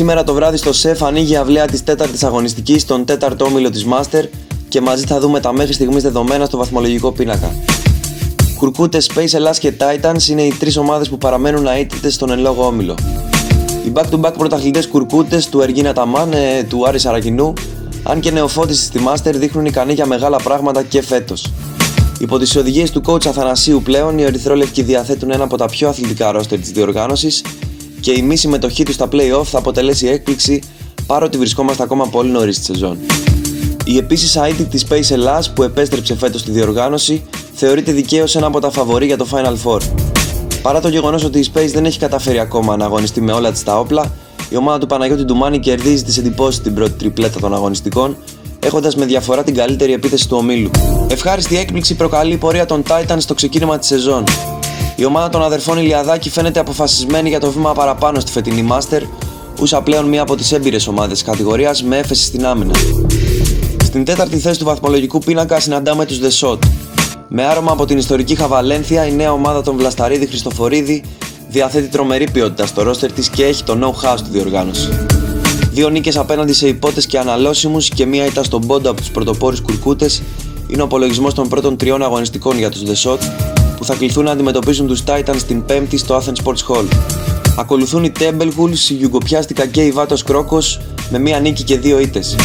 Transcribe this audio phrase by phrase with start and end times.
[0.00, 3.86] Σήμερα το βράδυ στο ΣΕΦ ανοίγει η αυλαία της τέταρτης αγωνιστικής στον τέταρτο όμιλο της
[3.90, 4.24] Master
[4.68, 7.54] και μαζί θα δούμε τα μέχρι στιγμής δεδομένα στο βαθμολογικό πίνακα.
[8.56, 12.66] Κουρκούτε, Space Ελλάς και Titans είναι οι τρεις ομάδες που παραμένουν αίτητες στον εν λόγω
[12.66, 12.94] όμιλο.
[13.86, 17.52] Οι back-to-back πρωταθλητές Κουρκούτες του Εργίνα Ταμάν, ε, του Άρη Σαρακινού,
[18.02, 21.52] αν και νεοφώτιση στη Master δείχνουν ικανοί για μεγάλα πράγματα και φέτος.
[22.18, 26.32] Υπό τις οδηγίες του coach Αθανασίου πλέον, οι Ερυθρόλευκοι διαθέτουν ένα από τα πιο αθλητικά
[26.32, 27.42] ρόστερ της διοργάνωσης
[28.12, 30.62] και η μη συμμετοχή του στα playoff θα αποτελέσει έκπληξη
[31.06, 32.98] παρότι βρισκόμαστε ακόμα πολύ νωρίς στη σεζόν.
[33.84, 37.22] Η επίσης αίτητη της Space Ελλάς που επέστρεψε φέτος στη διοργάνωση
[37.54, 39.80] θεωρείται δικαίως ένα από τα φαβορή για το Final Four.
[40.62, 43.62] Παρά το γεγονός ότι η Space δεν έχει καταφέρει ακόμα να αγωνιστεί με όλα της
[43.62, 44.12] τα όπλα,
[44.48, 48.16] η ομάδα του Παναγιώτη Ντουμάνη κερδίζει τις εντυπώσεις στην πρώτη τριπλέτα των αγωνιστικών,
[48.60, 50.70] έχοντας με διαφορά την καλύτερη επίθεση του ομίλου.
[51.08, 54.24] Ευχάριστη έκπληξη προκαλεί η πορεία των Titans στο ξεκίνημα της σεζόν.
[55.00, 59.02] Η ομάδα των αδερφών Ηλιαδάκη φαίνεται αποφασισμένη για το βήμα παραπάνω στη φετινή Master,
[59.60, 62.74] ούσα πλέον μία από τις έμπειρες ομάδες τη κατηγορίας με έφεση στην άμυνα.
[63.84, 66.58] Στην τέταρτη θέση του βαθμολογικού πίνακα συναντάμε τους The Shot.
[67.28, 71.04] Με άρωμα από την ιστορική Χαβαλένθια, η νέα ομάδα των Βλασταρίδη Χριστοφορίδη
[71.48, 74.88] διαθέτει τρομερή ποιότητα στο ρόστερ της και έχει το know-how στη διοργάνωση.
[75.70, 79.60] Δύο νίκες απέναντι σε υπότες και αναλώσιμους και μία ήταν στον πόντο από τους πρωτοπόρους
[79.60, 80.22] Κουρκούτες
[80.68, 83.49] είναι ο απολογισμός των πρώτων τριών αγωνιστικών για τους The Shot
[83.80, 86.84] που θα κληθούν να αντιμετωπίσουν τους Titans την Πέμπτη στο Athens Sports Hall.
[87.56, 88.48] Ακολουθούν οι Temple
[88.90, 92.36] η Γιουγκοπιάστικα και η Βάτος Κρόκος με μία νίκη και δύο ήττες.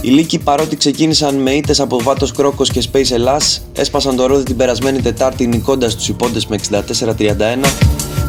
[0.00, 4.42] Οι Λύκοι παρότι ξεκίνησαν με ήττες από Βάτος Κρόκος και Space Ελλάς, έσπασαν το ρόδι
[4.42, 7.74] την περασμένη Τετάρτη νικώντας τους υπόντες με 64-31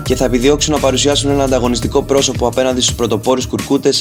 [0.03, 3.93] και θα επιδιώξουν να παρουσιάσουν ένα ανταγωνιστικό πρόσωπο απέναντι στου πρωτοπόρου κουρκούτε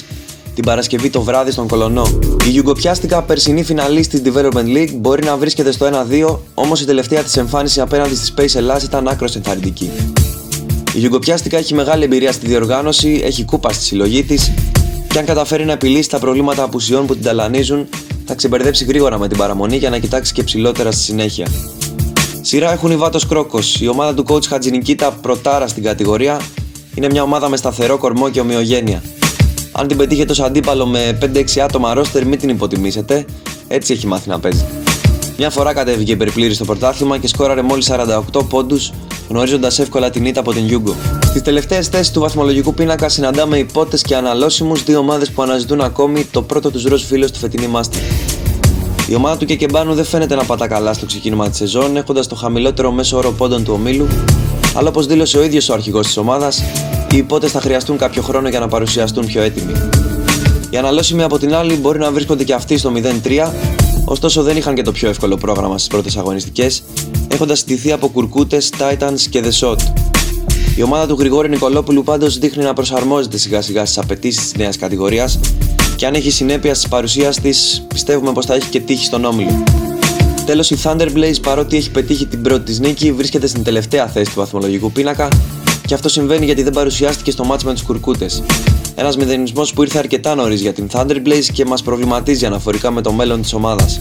[0.59, 2.19] την Παρασκευή το βράδυ στον Κολονό.
[2.47, 7.23] Η Γιουγκοπιάστικα περσινή φιναλή τη Development League μπορεί να βρίσκεται στο 1-2, όμως η τελευταία
[7.23, 9.91] της εμφάνιση απέναντι στη Space Ελλάς ήταν άκρος ενθαρρυντική.
[10.95, 14.53] Η Γιουγκοπιάστικα έχει μεγάλη εμπειρία στη διοργάνωση, έχει κούπα στη συλλογή της
[15.09, 17.87] και αν καταφέρει να επιλύσει τα προβλήματα απουσιών που την ταλανίζουν,
[18.25, 21.47] θα ξεμπερδέψει γρήγορα με την παραμονή για να κοιτάξει και ψηλότερα στη συνέχεια.
[22.41, 23.81] Σειρά έχουν οι Βάτο Κρόκος.
[23.81, 26.41] Η ομάδα του coach Χατζηνικίτα πρωτάρα στην κατηγορία
[26.95, 29.03] είναι μια ομάδα με σταθερό κορμό και ομοιογένεια.
[29.79, 33.25] Αν την πετύχετε ως αντίπαλο με 5-6 άτομα ρόστερ, μην την υποτιμήσετε,
[33.69, 34.65] έτσι έχει μάθει να παίζει.
[35.39, 37.91] Μια φορά κατέβηκε υπερπλήρη στο πρωτάθλημα και σκόραρε μόλις
[38.33, 38.93] 48 πόντους,
[39.29, 40.95] γνωρίζοντας εύκολα την ήττα από την Γιούγκο.
[41.25, 46.25] Στις τελευταίες θέσεις του βαθμολογικού πίνακα συναντάμε υπότες και αναλώσιμους, δύο ομάδες που αναζητούν ακόμη
[46.25, 48.03] το πρώτο τους ροζ φίλος στη φετινή Μάστερ.
[49.09, 52.35] Η ομάδα του Κεκεμπάνου δεν φαίνεται να πατά καλά στο ξεκίνημα της σεζόν, έχοντας το
[52.35, 54.07] χαμηλότερο μέσο όρο πόντων του ομίλου,
[54.75, 56.63] αλλά όπως δήλωσε ο ίδιος ο αρχηγός της ομάδας,
[57.13, 59.73] οι υπότε θα χρειαστούν κάποιο χρόνο για να παρουσιαστούν πιο έτοιμοι.
[60.71, 62.93] Οι αναλώσιμοι από την άλλη μπορεί να βρίσκονται και αυτοί στο
[63.25, 63.51] 0-3,
[64.05, 66.83] ωστόσο δεν είχαν και το πιο εύκολο πρόγραμμα στις πρώτες αγωνιστικές,
[67.29, 69.77] έχοντας στηθεί από κουρκούτες, Titans και The Shot.
[70.77, 74.77] Η ομάδα του Γρηγόρη Νικολόπουλου πάντως δείχνει να προσαρμόζεται σιγά σιγά στις απαιτήσεις της νέας
[74.77, 75.39] κατηγορίας
[75.97, 79.63] και αν έχει συνέπεια στις παρουσίας της, πιστεύουμε πως θα έχει και τύχη στον όμιλο.
[80.47, 84.31] Τέλος, η Thunder Blaze παρότι έχει πετύχει την πρώτη της νίκη, βρίσκεται στην τελευταία θέση
[84.31, 85.29] του βαθμολογικού πίνακα
[85.89, 88.43] και αυτό συμβαίνει γιατί δεν παρουσιάστηκε στο μάτς με τους Κουρκούτες.
[88.95, 93.01] Ένας μηδενισμός που ήρθε αρκετά νωρίς για την Thunder Blaze και μας προβληματίζει αναφορικά με
[93.01, 94.01] το μέλλον της ομάδας.